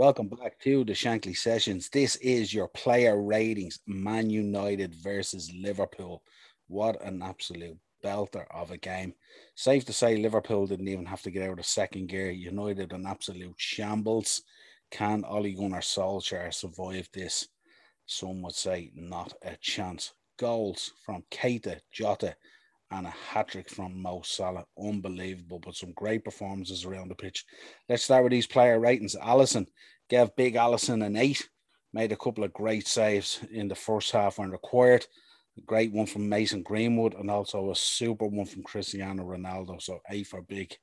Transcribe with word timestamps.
Welcome 0.00 0.28
back 0.28 0.58
to 0.60 0.82
the 0.82 0.94
Shankly 0.94 1.36
Sessions. 1.36 1.90
This 1.90 2.16
is 2.16 2.54
your 2.54 2.68
player 2.68 3.20
ratings 3.20 3.80
Man 3.86 4.30
United 4.30 4.94
versus 4.94 5.52
Liverpool. 5.54 6.22
What 6.68 7.04
an 7.04 7.20
absolute 7.22 7.76
belter 8.02 8.46
of 8.50 8.70
a 8.70 8.78
game. 8.78 9.12
Safe 9.56 9.84
to 9.84 9.92
say, 9.92 10.16
Liverpool 10.16 10.66
didn't 10.66 10.88
even 10.88 11.04
have 11.04 11.20
to 11.20 11.30
get 11.30 11.50
out 11.50 11.58
of 11.58 11.66
second 11.66 12.06
gear. 12.06 12.30
United, 12.30 12.94
an 12.94 13.04
absolute 13.06 13.52
shambles. 13.58 14.40
Can 14.90 15.22
Ole 15.26 15.52
Gunnar 15.52 15.82
Solskjaer 15.82 16.54
survive 16.54 17.10
this? 17.12 17.48
Some 18.06 18.40
would 18.40 18.54
say 18.54 18.92
not 18.94 19.34
a 19.42 19.54
chance. 19.60 20.14
Goals 20.38 20.92
from 21.04 21.24
Keita, 21.30 21.78
Jota, 21.92 22.34
and 22.90 23.06
a 23.06 23.10
hat 23.10 23.48
trick 23.48 23.68
from 23.68 24.00
Mo 24.00 24.22
Salah. 24.24 24.64
Unbelievable, 24.82 25.60
but 25.60 25.74
some 25.74 25.92
great 25.92 26.24
performances 26.24 26.84
around 26.84 27.08
the 27.08 27.14
pitch. 27.14 27.44
Let's 27.88 28.04
start 28.04 28.24
with 28.24 28.32
these 28.32 28.46
player 28.46 28.80
ratings. 28.80 29.16
Alisson 29.16 29.66
gave 30.08 30.34
Big 30.36 30.54
Alisson 30.54 31.04
an 31.04 31.16
eight, 31.16 31.48
made 31.92 32.12
a 32.12 32.16
couple 32.16 32.44
of 32.44 32.52
great 32.52 32.86
saves 32.86 33.40
in 33.52 33.68
the 33.68 33.74
first 33.74 34.10
half 34.10 34.38
when 34.38 34.50
required. 34.50 35.06
A 35.58 35.62
great 35.62 35.92
one 35.92 36.06
from 36.06 36.28
Mason 36.28 36.62
Greenwood, 36.62 37.14
and 37.14 37.30
also 37.30 37.70
a 37.70 37.76
super 37.76 38.26
one 38.26 38.46
from 38.46 38.62
Cristiano 38.62 39.24
Ronaldo. 39.24 39.80
So 39.80 40.00
eight 40.10 40.26
for 40.26 40.42
Big 40.42 40.76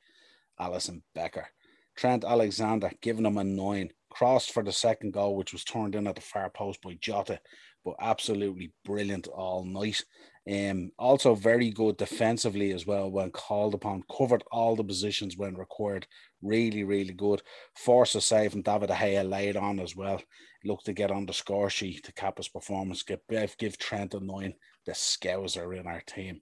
Alisson 0.60 1.02
Becker. 1.14 1.48
Trent 1.96 2.24
Alexander 2.24 2.92
giving 3.02 3.26
him 3.26 3.38
a 3.38 3.44
nine. 3.44 3.90
Crossed 4.10 4.52
for 4.52 4.64
the 4.64 4.72
second 4.72 5.12
goal, 5.12 5.36
which 5.36 5.52
was 5.52 5.64
turned 5.64 5.94
in 5.94 6.08
at 6.08 6.16
the 6.16 6.22
far 6.22 6.50
post 6.50 6.82
by 6.82 6.98
Jota, 7.02 7.40
but 7.84 7.96
absolutely 8.00 8.72
brilliant 8.86 9.28
all 9.28 9.66
night. 9.66 10.02
Um, 10.50 10.92
also 10.98 11.36
very 11.36 11.72
good 11.72 11.98
defensively 11.98 12.72
as 12.72 12.86
well 12.86 13.12
when 13.12 13.32
called 13.32 13.74
upon. 13.74 14.04
Covered 14.16 14.44
all 14.52 14.76
the 14.76 14.84
positions 14.84 15.36
when 15.36 15.56
required. 15.56 16.08
Really, 16.42 16.84
really 16.84 17.14
good. 17.14 17.42
Force 17.76 18.16
a 18.16 18.22
save 18.22 18.54
and 18.54 18.64
David 18.64 18.90
Gea 18.90 19.30
laid 19.30 19.58
on 19.58 19.80
as 19.80 19.96
well. 19.96 20.22
Look 20.64 20.84
to 20.84 20.94
get 20.94 21.12
on 21.12 21.26
the 21.26 21.34
score 21.34 21.70
sheet 21.70 22.06
to 22.06 22.14
cap 22.14 22.38
his 22.38 22.48
performance. 22.48 23.04
Give, 23.04 23.20
give 23.58 23.78
Trent 23.78 24.14
a 24.14 24.20
nine. 24.20 24.54
The 24.86 24.94
scouser 24.94 25.78
in 25.78 25.86
our 25.86 26.02
team. 26.02 26.40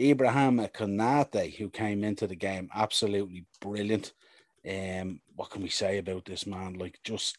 Ibrahim 0.00 0.58
Konate, 0.58 1.56
who 1.56 1.70
came 1.70 2.02
into 2.02 2.26
the 2.26 2.36
game, 2.36 2.68
absolutely 2.74 3.46
brilliant. 3.60 4.12
Um, 4.68 5.20
what 5.36 5.50
can 5.50 5.62
we 5.62 5.68
say 5.68 5.98
about 5.98 6.24
this 6.24 6.46
man? 6.46 6.74
Like 6.74 6.98
just 7.04 7.38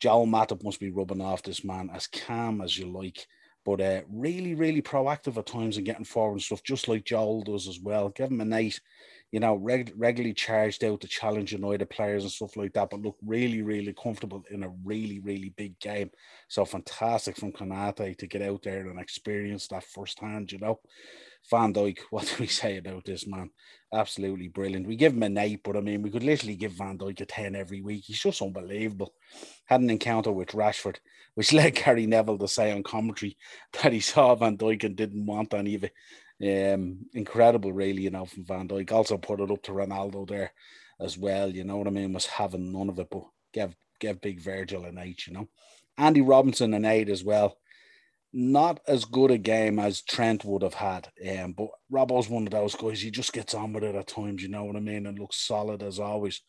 Joel 0.00 0.26
Matip 0.26 0.64
must 0.64 0.80
be 0.80 0.90
rubbing 0.90 1.20
off 1.20 1.42
this 1.42 1.64
man 1.64 1.88
as 1.92 2.08
calm 2.08 2.60
as 2.60 2.76
you 2.76 2.86
like 2.86 3.26
but 3.66 3.80
uh, 3.80 4.02
really, 4.08 4.54
really 4.54 4.80
proactive 4.80 5.36
at 5.36 5.46
times 5.46 5.76
and 5.76 5.84
getting 5.84 6.04
forward 6.04 6.34
and 6.34 6.42
stuff, 6.42 6.62
just 6.62 6.86
like 6.86 7.04
Joel 7.04 7.42
does 7.42 7.66
as 7.66 7.80
well. 7.80 8.10
Give 8.10 8.30
him 8.30 8.40
a 8.40 8.44
night, 8.44 8.78
you 9.32 9.40
know, 9.40 9.56
reg- 9.56 9.92
regularly 9.96 10.34
charged 10.34 10.84
out 10.84 11.00
to 11.00 11.08
challenge 11.08 11.52
United 11.52 11.90
players 11.90 12.22
and 12.22 12.30
stuff 12.30 12.56
like 12.56 12.72
that, 12.74 12.90
but 12.90 13.02
look 13.02 13.16
really, 13.26 13.62
really 13.62 13.92
comfortable 14.00 14.44
in 14.52 14.62
a 14.62 14.72
really, 14.84 15.18
really 15.18 15.52
big 15.56 15.76
game. 15.80 16.12
So 16.46 16.64
fantastic 16.64 17.36
from 17.36 17.50
Konate 17.50 18.16
to 18.18 18.26
get 18.28 18.40
out 18.40 18.62
there 18.62 18.86
and 18.86 19.00
experience 19.00 19.66
that 19.68 19.82
firsthand, 19.82 20.52
you 20.52 20.60
know. 20.60 20.78
Van 21.50 21.72
Dijk, 21.72 21.98
what 22.10 22.26
do 22.26 22.34
we 22.40 22.46
say 22.46 22.78
about 22.78 23.04
this 23.04 23.26
man? 23.26 23.50
Absolutely 23.92 24.48
brilliant. 24.48 24.86
We 24.86 24.96
give 24.96 25.12
him 25.12 25.22
an 25.22 25.38
eight, 25.38 25.62
but 25.62 25.76
I 25.76 25.80
mean, 25.80 26.02
we 26.02 26.10
could 26.10 26.24
literally 26.24 26.56
give 26.56 26.72
Van 26.72 26.98
Dijk 26.98 27.20
a 27.20 27.26
10 27.26 27.54
every 27.54 27.80
week. 27.80 28.04
He's 28.06 28.18
just 28.18 28.42
unbelievable. 28.42 29.12
Had 29.66 29.80
an 29.80 29.90
encounter 29.90 30.32
with 30.32 30.48
Rashford, 30.48 30.96
which 31.34 31.52
led 31.52 31.74
Gary 31.74 32.06
Neville 32.06 32.38
to 32.38 32.48
say 32.48 32.72
on 32.72 32.82
commentary 32.82 33.36
that 33.82 33.92
he 33.92 34.00
saw 34.00 34.34
Van 34.34 34.56
Dijk 34.56 34.84
and 34.84 34.96
didn't 34.96 35.26
want 35.26 35.54
any 35.54 35.76
of 35.76 35.84
it. 35.84 35.92
Um, 36.38 37.06
incredible, 37.14 37.72
really, 37.72 38.02
you 38.02 38.10
know, 38.10 38.26
from 38.26 38.44
Van 38.44 38.68
Dijk. 38.68 38.92
Also 38.92 39.16
put 39.16 39.40
it 39.40 39.50
up 39.50 39.62
to 39.62 39.72
Ronaldo 39.72 40.28
there 40.28 40.52
as 41.00 41.16
well, 41.16 41.48
you 41.48 41.64
know 41.64 41.76
what 41.76 41.86
I 41.86 41.90
mean? 41.90 42.12
Was 42.12 42.26
having 42.26 42.72
none 42.72 42.88
of 42.88 42.98
it, 42.98 43.08
but 43.10 43.24
give, 43.52 43.74
give 44.00 44.20
big 44.20 44.40
Virgil 44.40 44.84
an 44.84 44.98
eight, 44.98 45.26
you 45.26 45.32
know. 45.32 45.48
Andy 45.98 46.20
Robertson 46.20 46.74
an 46.74 46.84
eight 46.84 47.08
as 47.08 47.24
well 47.24 47.56
not 48.32 48.80
as 48.86 49.04
good 49.04 49.30
a 49.30 49.38
game 49.38 49.78
as 49.78 50.02
Trent 50.02 50.44
would 50.44 50.62
have 50.62 50.74
had. 50.74 51.08
Um, 51.38 51.52
but 51.52 51.68
Robbo's 51.92 52.28
one 52.28 52.46
of 52.46 52.52
those 52.52 52.74
guys, 52.74 53.00
he 53.00 53.10
just 53.10 53.32
gets 53.32 53.54
on 53.54 53.72
with 53.72 53.84
it 53.84 53.94
at 53.94 54.08
times, 54.08 54.42
you 54.42 54.48
know 54.48 54.64
what 54.64 54.76
I 54.76 54.80
mean, 54.80 55.06
and 55.06 55.18
looks 55.18 55.46
solid 55.46 55.82
as 55.82 55.98
always. 55.98 56.42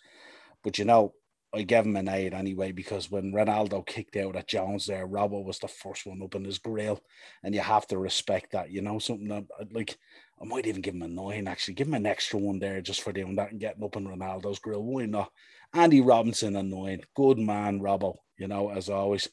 But 0.64 0.78
you 0.78 0.86
know, 0.86 1.14
I 1.54 1.62
gave 1.62 1.86
him 1.86 1.96
an 1.96 2.10
eight 2.10 2.34
anyway 2.34 2.72
because 2.72 3.10
when 3.10 3.32
Ronaldo 3.32 3.86
kicked 3.86 4.18
out 4.18 4.36
at 4.36 4.48
Jones 4.48 4.86
there, 4.86 5.08
Robbo 5.08 5.44
was 5.46 5.60
the 5.60 5.68
first 5.68 6.06
one 6.06 6.22
up 6.22 6.36
in 6.36 6.44
his 6.44 6.60
grill, 6.60 7.00
and 7.44 7.56
you 7.56 7.62
have 7.62 7.88
to 7.88 7.98
respect 7.98 8.52
that. 8.52 8.70
You 8.70 8.82
know, 8.82 9.00
something 9.00 9.30
that 9.30 9.46
like 9.72 9.98
I 10.42 10.46
might 10.46 10.68
even 10.68 10.82
give 10.82 10.94
him 10.96 11.04
a 11.04 11.08
nine 11.08 11.48
actually, 11.48 11.76
give 11.76 11.88
him 11.88 11.94
an 11.94 12.06
extra 12.06 12.38
one 12.38 12.60
there 12.60 12.82
just 12.82 13.02
for 13.02 13.14
doing 13.14 13.36
that 13.38 13.52
and 13.52 13.62
getting 13.62 13.84
up 13.84 13.96
in 13.96 14.06
Ronaldo's 14.08 14.60
grill. 14.60 14.84
Why 14.84 15.06
not? 15.06 15.32
Andy 15.74 16.02
Robertson 16.02 16.56
a 16.56 16.64
nine, 16.64 17.02
good 17.16 17.40
man, 17.40 17.80
Robbo. 17.80 18.18
You 18.38 18.48
know, 18.48 18.70
as 18.70 18.90
always. 18.90 19.30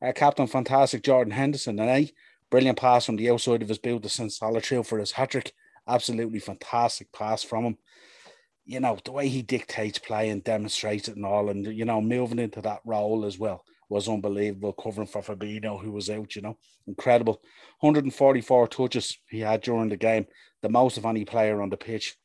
Our 0.00 0.12
captain, 0.12 0.46
fantastic 0.46 1.02
Jordan 1.02 1.32
Henderson, 1.32 1.78
and 1.80 1.90
a 1.90 2.12
brilliant 2.50 2.78
pass 2.78 3.06
from 3.06 3.16
the 3.16 3.30
outside 3.30 3.62
of 3.62 3.68
his 3.68 3.78
build 3.78 4.04
to 4.04 4.08
send 4.08 4.32
Salah 4.32 4.60
through 4.60 4.84
for 4.84 4.98
his 4.98 5.12
hat 5.12 5.30
trick. 5.30 5.52
Absolutely 5.86 6.38
fantastic 6.38 7.12
pass 7.12 7.42
from 7.42 7.64
him. 7.64 7.78
You 8.64 8.80
know, 8.80 8.98
the 9.02 9.12
way 9.12 9.28
he 9.28 9.42
dictates 9.42 9.98
play 9.98 10.28
and 10.28 10.44
demonstrates 10.44 11.08
it 11.08 11.16
and 11.16 11.24
all, 11.24 11.48
and 11.48 11.66
you 11.66 11.84
know, 11.84 12.00
moving 12.00 12.38
into 12.38 12.60
that 12.62 12.80
role 12.84 13.24
as 13.24 13.38
well 13.38 13.64
was 13.88 14.08
unbelievable. 14.08 14.72
Covering 14.72 15.08
for 15.08 15.22
Fabinho, 15.22 15.82
who 15.82 15.90
was 15.90 16.10
out, 16.10 16.36
you 16.36 16.42
know, 16.42 16.58
incredible. 16.86 17.40
144 17.80 18.68
touches 18.68 19.18
he 19.28 19.40
had 19.40 19.62
during 19.62 19.88
the 19.88 19.96
game, 19.96 20.26
the 20.62 20.68
most 20.68 20.98
of 20.98 21.06
any 21.06 21.24
player 21.24 21.60
on 21.62 21.70
the 21.70 21.76
pitch. 21.76 22.16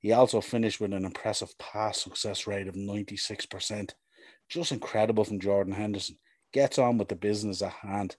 He 0.00 0.12
also 0.12 0.40
finished 0.40 0.80
with 0.80 0.92
an 0.92 1.04
impressive 1.04 1.56
pass 1.58 2.02
success 2.02 2.46
rate 2.46 2.66
of 2.66 2.74
96%. 2.74 3.90
Just 4.48 4.72
incredible 4.72 5.24
from 5.24 5.38
Jordan 5.38 5.72
Henderson 5.72 6.18
gets 6.52 6.78
on 6.78 6.98
with 6.98 7.08
the 7.08 7.16
business 7.16 7.62
at 7.62 7.72
hand, 7.72 8.16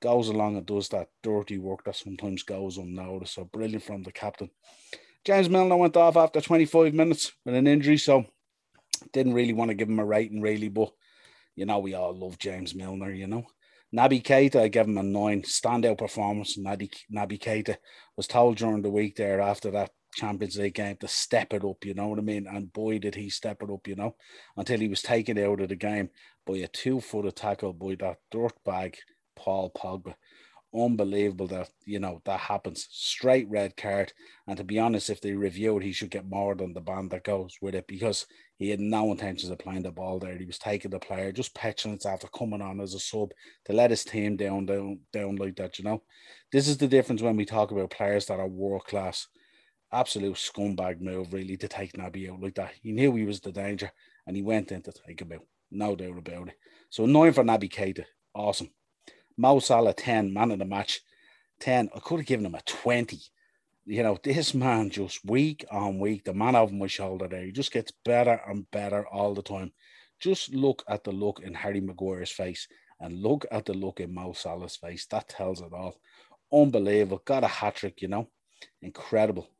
goes 0.00 0.28
along 0.28 0.56
and 0.56 0.66
does 0.66 0.88
that 0.90 1.08
dirty 1.22 1.58
work 1.58 1.84
that 1.84 1.96
sometimes 1.96 2.42
goes 2.42 2.78
unnoticed. 2.78 3.34
So 3.34 3.44
brilliant 3.44 3.82
from 3.82 4.02
the 4.02 4.12
captain. 4.12 4.50
James 5.24 5.48
Milner 5.48 5.76
went 5.76 5.96
off 5.96 6.16
after 6.16 6.40
25 6.40 6.92
minutes 6.92 7.32
with 7.44 7.54
an 7.54 7.66
injury, 7.66 7.96
so 7.96 8.26
didn't 9.12 9.34
really 9.34 9.54
want 9.54 9.70
to 9.70 9.74
give 9.74 9.88
him 9.88 9.98
a 9.98 10.04
rating, 10.04 10.40
really, 10.40 10.68
but 10.68 10.90
you 11.56 11.66
know, 11.66 11.78
we 11.78 11.94
all 11.94 12.14
love 12.14 12.38
James 12.38 12.74
Milner, 12.74 13.12
you 13.12 13.26
know. 13.26 13.46
Naby 13.94 14.22
Keita, 14.22 14.60
I 14.60 14.68
gave 14.68 14.86
him 14.86 14.98
a 14.98 15.02
nine 15.04 15.42
standout 15.42 15.98
performance. 15.98 16.58
Naby, 16.58 16.90
Naby 17.14 17.38
Keita 17.38 17.76
was 18.16 18.26
told 18.26 18.56
during 18.56 18.82
the 18.82 18.90
week 18.90 19.16
there 19.16 19.40
after 19.40 19.70
that 19.70 19.92
Champions 20.14 20.56
League 20.56 20.74
game 20.74 20.96
to 21.00 21.08
step 21.08 21.52
it 21.52 21.64
up, 21.64 21.84
you 21.84 21.94
know 21.94 22.08
what 22.08 22.18
I 22.18 22.22
mean? 22.22 22.46
And 22.46 22.72
boy, 22.72 22.98
did 22.98 23.14
he 23.14 23.30
step 23.30 23.62
it 23.62 23.70
up, 23.70 23.86
you 23.86 23.96
know, 23.96 24.16
until 24.56 24.80
he 24.80 24.88
was 24.88 25.02
taken 25.02 25.38
out 25.38 25.60
of 25.60 25.68
the 25.68 25.76
game 25.76 26.10
by 26.46 26.56
a 26.58 26.68
two 26.68 27.00
footed 27.00 27.36
tackle 27.36 27.72
by 27.72 27.96
that 28.00 28.18
dirtbag 28.32 28.96
Paul 29.36 29.70
Pogba. 29.70 30.14
Unbelievable 30.74 31.46
that, 31.48 31.70
you 31.84 32.00
know, 32.00 32.20
that 32.24 32.40
happens. 32.40 32.88
Straight 32.90 33.48
red 33.48 33.76
card. 33.76 34.12
And 34.48 34.56
to 34.56 34.64
be 34.64 34.80
honest, 34.80 35.08
if 35.08 35.20
they 35.20 35.32
review 35.32 35.76
it, 35.78 35.84
he 35.84 35.92
should 35.92 36.10
get 36.10 36.28
more 36.28 36.56
than 36.56 36.72
the 36.72 36.80
band 36.80 37.12
that 37.12 37.22
goes 37.22 37.56
with 37.62 37.76
it 37.76 37.86
because 37.86 38.26
he 38.56 38.70
had 38.70 38.80
no 38.80 39.12
intentions 39.12 39.50
of 39.52 39.58
playing 39.58 39.82
the 39.82 39.92
ball 39.92 40.18
there. 40.18 40.36
He 40.36 40.46
was 40.46 40.58
taking 40.58 40.90
the 40.90 40.98
player, 40.98 41.30
just 41.30 41.54
petulance 41.54 42.06
after 42.06 42.26
coming 42.26 42.60
on 42.60 42.80
as 42.80 42.94
a 42.94 42.98
sub 42.98 43.30
to 43.66 43.72
let 43.72 43.90
his 43.90 44.04
team 44.04 44.36
down, 44.36 44.66
down, 44.66 44.98
down 45.12 45.36
like 45.36 45.54
that, 45.56 45.78
you 45.78 45.84
know. 45.84 46.02
This 46.50 46.66
is 46.66 46.76
the 46.76 46.88
difference 46.88 47.22
when 47.22 47.36
we 47.36 47.44
talk 47.44 47.70
about 47.70 47.90
players 47.90 48.26
that 48.26 48.40
are 48.40 48.48
world 48.48 48.84
class 48.84 49.28
absolute 49.92 50.36
scumbag 50.36 51.00
move, 51.00 51.32
really, 51.32 51.56
to 51.56 51.68
take 51.68 51.92
Naby 51.92 52.30
out 52.30 52.40
like 52.40 52.54
that. 52.56 52.72
He 52.82 52.92
knew 52.92 53.14
he 53.14 53.24
was 53.24 53.40
the 53.40 53.52
danger 53.52 53.90
and 54.26 54.36
he 54.36 54.42
went 54.42 54.72
in 54.72 54.82
to 54.82 54.92
take 54.92 55.20
him 55.20 55.32
out. 55.32 55.46
No 55.70 55.96
doubt 55.96 56.18
about 56.18 56.48
it. 56.48 56.58
So 56.90 57.06
nine 57.06 57.32
for 57.32 57.44
Naby 57.44 57.72
Keita. 57.72 58.04
Awesome. 58.34 58.70
Mo 59.36 59.58
Salah, 59.58 59.92
10, 59.92 60.32
man 60.32 60.52
of 60.52 60.58
the 60.58 60.64
match. 60.64 61.00
10. 61.60 61.90
I 61.94 61.98
could 62.00 62.20
have 62.20 62.26
given 62.26 62.46
him 62.46 62.54
a 62.54 62.60
20. 62.62 63.20
You 63.86 64.02
know, 64.02 64.18
this 64.22 64.54
man 64.54 64.90
just 64.90 65.24
week 65.24 65.64
on 65.70 65.98
week, 65.98 66.24
the 66.24 66.32
man 66.32 66.56
over 66.56 66.72
my 66.72 66.86
shoulder 66.86 67.28
there, 67.28 67.44
he 67.44 67.52
just 67.52 67.72
gets 67.72 67.92
better 68.04 68.40
and 68.46 68.70
better 68.70 69.06
all 69.06 69.34
the 69.34 69.42
time. 69.42 69.72
Just 70.20 70.54
look 70.54 70.82
at 70.88 71.04
the 71.04 71.12
look 71.12 71.40
in 71.40 71.52
Harry 71.52 71.80
Maguire's 71.80 72.30
face 72.30 72.66
and 73.00 73.22
look 73.22 73.44
at 73.50 73.66
the 73.66 73.74
look 73.74 74.00
in 74.00 74.14
Mo 74.14 74.32
Salah's 74.32 74.76
face. 74.76 75.06
That 75.06 75.28
tells 75.28 75.60
it 75.60 75.72
all. 75.72 76.00
Unbelievable. 76.52 77.22
Got 77.24 77.44
a 77.44 77.48
hat 77.48 77.76
trick, 77.76 78.00
you 78.00 78.08
know. 78.08 78.28
Incredible. 78.80 79.50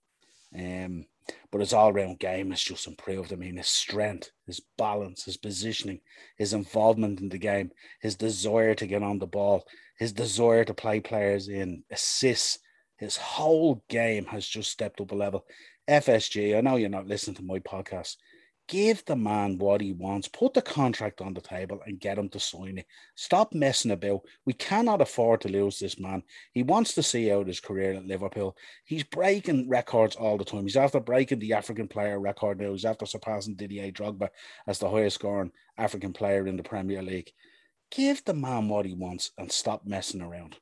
Um, 0.59 1.07
but 1.51 1.61
his 1.61 1.73
all 1.73 1.93
round 1.93 2.19
game 2.19 2.51
has 2.51 2.61
just 2.61 2.87
improved. 2.87 3.33
I 3.33 3.37
mean, 3.37 3.57
his 3.57 3.69
strength, 3.69 4.31
his 4.47 4.61
balance, 4.77 5.25
his 5.25 5.37
positioning, 5.37 6.01
his 6.37 6.53
involvement 6.53 7.21
in 7.21 7.29
the 7.29 7.39
game, 7.39 7.71
his 8.01 8.15
desire 8.17 8.75
to 8.75 8.87
get 8.87 9.03
on 9.03 9.19
the 9.19 9.27
ball, 9.27 9.65
his 9.99 10.13
desire 10.13 10.65
to 10.65 10.75
play 10.75 11.01
players 11.01 11.49
in 11.49 11.83
assists, 11.91 12.59
his 12.97 13.17
whole 13.17 13.83
game 13.89 14.25
has 14.27 14.47
just 14.47 14.71
stepped 14.71 15.01
up 15.01 15.13
a 15.13 15.15
level. 15.15 15.45
FSG, 15.89 16.57
I 16.57 16.61
know 16.61 16.77
you're 16.77 16.89
not 16.89 17.07
listening 17.07 17.37
to 17.37 17.43
my 17.43 17.59
podcast. 17.59 18.17
Give 18.67 19.05
the 19.05 19.15
man 19.15 19.59
what 19.59 19.83
he 19.83 19.93
wants. 19.93 20.27
Put 20.27 20.55
the 20.55 20.63
contract 20.63 21.21
on 21.21 21.35
the 21.35 21.41
table 21.43 21.81
and 21.85 22.01
get 22.01 22.17
him 22.17 22.31
to 22.31 22.41
sign 22.41 22.79
it. 22.79 22.87
Stop 23.15 23.53
messing 23.53 23.91
about. 23.91 24.23
We 24.47 24.55
cannot 24.55 25.03
afford 25.03 25.43
to 25.43 25.49
lose 25.49 25.79
this 25.79 25.99
man. 26.01 26.23
He 26.53 26.63
wants 26.63 26.95
to 26.95 27.03
see 27.03 27.31
out 27.31 27.47
his 27.47 27.61
career 27.61 27.93
at 27.93 28.07
Liverpool. 28.07 28.57
He's 28.87 29.05
breaking 29.05 29.69
records 29.69 30.17
all 30.17 30.39
the 30.39 30.47
time. 30.47 30.63
He's 30.63 30.77
after 30.77 30.99
breaking 30.99 31.41
the 31.41 31.53
African 31.53 31.89
player 31.89 32.19
record 32.19 32.59
now. 32.59 32.73
He's 32.73 32.87
after 32.87 33.05
surpassing 33.05 33.57
Didier 33.57 33.93
Drogba 33.93 34.31
as 34.67 34.79
the 34.79 34.89
highest 34.89 35.17
scoring 35.17 35.53
African 35.77 36.15
player 36.15 36.47
in 36.47 36.57
the 36.57 36.63
Premier 36.63 37.03
League. 37.03 37.33
Give 37.91 38.25
the 38.25 38.35
man 38.35 38.69
what 38.69 38.87
he 38.87 38.95
wants 38.95 39.33
and 39.37 39.53
stop 39.53 39.85
messing 39.85 40.23
around. 40.23 40.57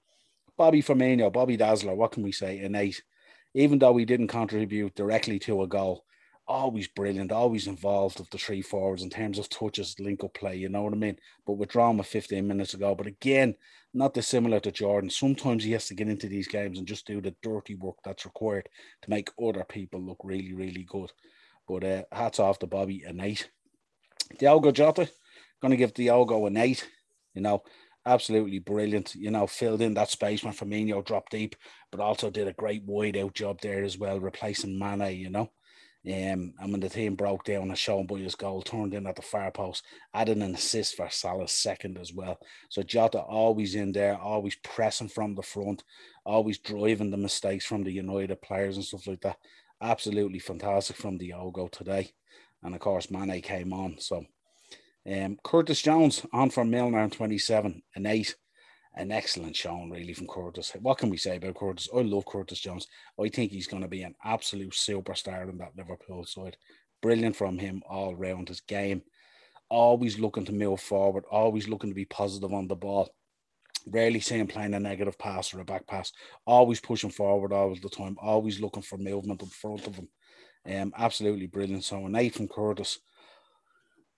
Bobby 0.58 0.82
Firmino, 0.82 1.32
Bobby 1.32 1.56
Dazzler, 1.56 1.94
what 1.94 2.10
can 2.10 2.25
we 2.25 2.32
say? 2.32 2.69
Eight. 2.75 3.00
Even 3.55 3.78
though 3.78 3.96
he 3.96 4.05
didn't 4.05 4.28
contribute 4.28 4.94
directly 4.96 5.38
to 5.40 5.62
a 5.62 5.69
goal, 5.69 6.05
always 6.47 6.89
brilliant, 6.89 7.33
always 7.33 7.67
involved 7.67 8.21
of 8.21 8.29
the 8.31 8.39
three 8.39 8.62
forwards 8.62 9.03
in 9.03 9.11
terms 9.11 9.39
of 9.39 9.49
touches, 9.49 9.99
link 9.99 10.25
up 10.25 10.35
play, 10.35 10.56
you 10.56 10.69
know 10.69 10.83
what 10.83 10.93
I 10.93 10.97
mean? 10.97 11.19
But 11.47 11.55
withdrawn 11.55 11.97
with 11.97 12.06
15 12.06 12.47
minutes 12.47 12.75
ago. 12.75 12.94
But 12.94 13.06
again, 13.06 13.55
not 13.94 14.15
dissimilar 14.15 14.61
to 14.61 14.73
Jordan. 14.73 15.11
Sometimes 15.11 15.65
he 15.65 15.73
has 15.73 15.87
to 15.89 15.94
get 15.94 16.09
into 16.09 16.29
these 16.29 16.49
games 16.49 16.79
and 16.79 16.87
just 16.87 17.06
do 17.06 17.21
the 17.21 17.35
dirty 17.43 17.75
work 17.75 17.97
that's 18.05 18.25
required 18.25 18.69
to 19.03 19.11
make 19.11 19.31
other 19.43 19.65
people 19.65 20.00
look 20.00 20.21
really, 20.25 20.53
really 20.53 20.85
good. 20.85 21.12
But 21.69 21.85
uh, 21.85 22.03
hats 22.11 22.39
off 22.39 22.59
to 22.61 22.67
Bobby, 22.67 23.03
an 23.05 23.21
eight. 23.21 23.49
Diogo 24.39 24.73
Jota, 24.73 25.09
gonna 25.61 25.77
give 25.77 25.94
Diogo 25.94 26.47
an 26.47 26.56
eight, 26.56 26.89
you 27.35 27.43
know. 27.43 27.62
Absolutely 28.05 28.59
brilliant, 28.59 29.15
you 29.15 29.31
know, 29.31 29.47
filled 29.47 29.81
in 29.81 29.94
that 29.94 30.11
space 30.11 30.43
when 30.43 30.53
Firmino 30.53 31.05
dropped 31.05 31.31
deep, 31.31 31.55
but 31.93 32.00
also 32.00 32.31
did 32.31 32.49
a 32.49 32.53
great 32.53 32.83
wide 32.83 33.17
out 33.17 33.33
job 33.33 33.61
there 33.61 33.85
as 33.85 33.97
well, 33.97 34.19
replacing 34.19 34.77
Mane, 34.77 35.17
you 35.17 35.31
know. 35.31 35.49
Um, 36.04 36.54
and 36.58 36.72
when 36.72 36.81
the 36.81 36.88
team 36.88 37.14
broke 37.14 37.44
down, 37.44 37.72
shown 37.76 38.06
by 38.06 38.19
his 38.19 38.34
goal, 38.34 38.60
turned 38.60 38.93
in 38.93 39.06
at 39.06 39.14
the 39.14 39.22
far 39.22 39.52
post, 39.52 39.84
added 40.12 40.38
an 40.38 40.54
assist 40.54 40.96
for 40.96 41.08
Salah's 41.08 41.52
second 41.52 41.96
as 41.96 42.12
well. 42.12 42.38
So 42.70 42.82
Jota 42.82 43.20
always 43.20 43.76
in 43.76 43.93
there, 43.93 44.19
always 44.19 44.56
pressing 44.56 45.08
from 45.08 45.37
the 45.37 45.43
front, 45.43 45.84
always 46.25 46.58
driving 46.58 47.10
the 47.10 47.16
mistakes 47.16 47.64
from 47.64 47.84
the 47.84 47.93
United 47.93 48.43
players 48.43 48.76
and 48.76 48.84
stuff 48.84 49.06
like 49.06 49.20
that. 49.20 49.37
Absolutely 49.81 50.40
fantastic 50.40 50.96
from 50.96 51.19
Diogo 51.19 51.69
today. 51.69 52.10
And 52.64 52.75
of 52.75 52.81
course, 52.81 53.10
Mane 53.10 53.40
came 53.40 53.72
on. 53.72 53.96
So 53.98 54.26
um, 55.06 55.38
Curtis 55.44 55.82
Jones 55.82 56.26
on 56.32 56.50
for 56.50 56.64
Milner 56.64 57.02
in 57.05 57.10
27, 57.10 57.81
an 57.94 58.06
eight 58.06 58.34
an 58.94 59.11
excellent 59.11 59.56
showing, 59.56 59.91
really, 59.91 60.12
from 60.12 60.27
Curtis. 60.27 60.73
What 60.81 60.99
can 60.99 61.09
we 61.09 61.17
say 61.17 61.37
about 61.37 61.56
Curtis? 61.56 61.89
I 61.94 62.00
love 62.00 62.27
Curtis 62.27 62.61
Jones. 62.61 62.87
I 63.23 63.29
think 63.29 63.50
he's 63.50 63.67
going 63.67 63.83
to 63.83 63.89
be 63.89 64.03
an 64.03 64.15
absolute 64.25 64.73
superstar 64.73 65.49
in 65.49 65.59
that 65.59 65.77
Liverpool 65.77 66.25
side. 66.25 66.56
Brilliant 67.00 67.37
from 67.37 67.59
him 67.59 67.83
all 67.89 68.15
round 68.15 68.49
his 68.49 68.61
game. 68.61 69.03
Always 69.69 70.19
looking 70.19 70.44
to 70.44 70.53
move 70.53 70.81
forward, 70.81 71.25
always 71.31 71.69
looking 71.69 71.91
to 71.91 71.94
be 71.94 72.05
positive 72.05 72.53
on 72.53 72.69
the 72.69 72.77
ball. 72.77 73.09
Rarely 73.87 74.21
seeing 74.21 74.47
playing 74.47 74.75
a 74.75 74.81
negative 74.81 75.19
pass 75.19 75.53
or 75.53 75.61
a 75.61 75.65
back 75.65 75.87
pass. 75.87 76.12
Always 76.47 76.79
pushing 76.79 77.11
forward 77.11 77.53
all 77.53 77.75
the 77.75 77.89
time. 77.89 78.17
Always 78.21 78.61
looking 78.61 78.83
for 78.83 78.99
movement 78.99 79.43
in 79.43 79.49
front 79.49 79.87
of 79.87 79.97
him. 79.97 80.09
Um, 80.71 80.93
absolutely 80.97 81.47
brilliant. 81.47 81.85
So 81.85 82.06
an 82.06 82.15
eight 82.15 82.35
from 82.35 82.47
Curtis. 82.47 83.00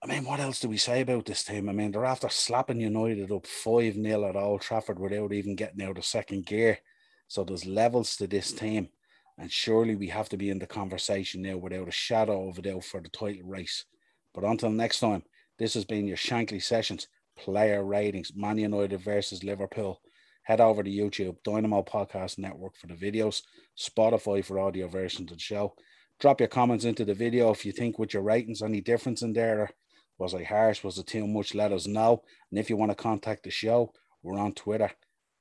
I 0.03 0.07
mean, 0.07 0.25
what 0.25 0.39
else 0.39 0.59
do 0.59 0.69
we 0.69 0.77
say 0.77 1.01
about 1.01 1.25
this 1.25 1.43
team? 1.43 1.67
I 1.67 1.71
mean, 1.71 1.91
they're 1.91 2.05
after 2.05 2.29
slapping 2.29 2.79
United 2.79 3.31
up 3.31 3.47
5 3.47 3.95
0 3.95 4.29
at 4.29 4.35
Old 4.35 4.61
Trafford 4.61 4.99
without 4.99 5.33
even 5.33 5.55
getting 5.55 5.81
out 5.81 5.97
of 5.97 6.05
second 6.05 6.45
gear. 6.45 6.77
So 7.27 7.43
there's 7.43 7.65
levels 7.65 8.15
to 8.17 8.27
this 8.27 8.51
team. 8.51 8.89
And 9.37 9.51
surely 9.51 9.95
we 9.95 10.07
have 10.09 10.29
to 10.29 10.37
be 10.37 10.49
in 10.49 10.59
the 10.59 10.67
conversation 10.67 11.41
now 11.41 11.57
without 11.57 11.87
a 11.87 11.91
shadow 11.91 12.47
of 12.47 12.57
a 12.57 12.61
doubt 12.61 12.83
for 12.83 13.01
the 13.01 13.09
title 13.09 13.47
race. 13.47 13.85
But 14.33 14.43
until 14.43 14.69
next 14.69 14.99
time, 14.99 15.23
this 15.57 15.73
has 15.73 15.85
been 15.85 16.07
your 16.07 16.17
Shankly 16.17 16.61
Sessions 16.61 17.07
player 17.35 17.83
ratings, 17.83 18.31
Man 18.35 18.57
United 18.57 19.01
versus 19.01 19.43
Liverpool. 19.43 20.01
Head 20.43 20.61
over 20.61 20.83
to 20.83 20.89
YouTube, 20.89 21.37
Dynamo 21.43 21.81
Podcast 21.81 22.37
Network 22.37 22.77
for 22.77 22.87
the 22.87 22.93
videos, 22.93 23.41
Spotify 23.77 24.45
for 24.45 24.59
audio 24.59 24.87
versions 24.87 25.31
of 25.31 25.37
the 25.37 25.41
show. 25.41 25.73
Drop 26.19 26.39
your 26.39 26.47
comments 26.47 26.85
into 26.85 27.03
the 27.03 27.13
video 27.13 27.49
if 27.49 27.65
you 27.65 27.71
think 27.71 27.97
with 27.97 28.13
your 28.13 28.23
ratings 28.23 28.61
any 28.61 28.79
difference 28.79 29.21
in 29.21 29.33
there 29.33 29.71
was 30.17 30.33
I 30.33 30.43
harsh? 30.43 30.83
Was 30.83 30.97
it 30.97 31.07
too 31.07 31.27
much? 31.27 31.55
Let 31.55 31.71
us 31.71 31.87
know. 31.87 32.23
And 32.49 32.59
if 32.59 32.69
you 32.69 32.77
want 32.77 32.91
to 32.91 32.95
contact 32.95 33.43
the 33.43 33.51
show, 33.51 33.93
we're 34.23 34.39
on 34.39 34.53
Twitter 34.53 34.91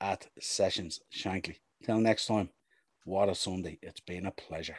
at 0.01 0.27
Sessions 0.41 1.01
Shankly. 1.15 1.57
Till 1.85 1.99
next 1.99 2.27
time, 2.27 2.51
what 3.05 3.29
a 3.29 3.35
Sunday. 3.35 3.79
It's 3.83 4.01
been 4.01 4.27
a 4.27 4.31
pleasure. 4.31 4.77